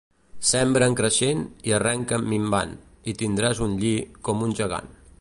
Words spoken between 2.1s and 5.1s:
en minvant i tindràs un lli com un gegant.